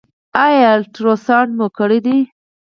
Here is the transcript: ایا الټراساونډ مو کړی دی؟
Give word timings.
ایا 0.45 0.69
الټراساونډ 0.77 1.49
مو 1.57 1.67
کړی 1.77 1.99
دی؟ 2.05 2.17